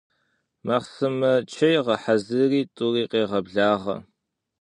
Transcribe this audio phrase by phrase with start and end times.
[0.65, 3.97] Махъсымэ чей гъэхьэзыри, тӏури къегъэблагъэ.